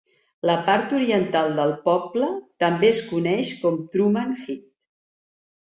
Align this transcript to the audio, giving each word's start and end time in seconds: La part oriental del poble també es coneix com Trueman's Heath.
La 0.49 0.53
part 0.69 0.95
oriental 0.99 1.49
del 1.59 1.73
poble 1.83 2.31
també 2.65 2.91
es 2.95 3.03
coneix 3.13 3.55
com 3.63 3.79
Trueman's 3.95 4.51
Heath. 4.51 4.69